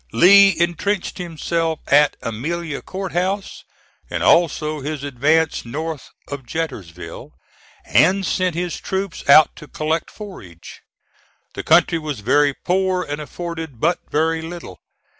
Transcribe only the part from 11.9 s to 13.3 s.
was very poor and